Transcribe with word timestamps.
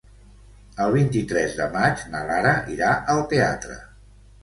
El 0.85 0.95
vint-i-tres 0.95 1.53
de 1.61 1.69
maig 1.77 2.07
na 2.17 2.25
Lara 2.33 2.57
irà 2.79 2.93
al 3.17 3.25
teatre. 3.37 3.83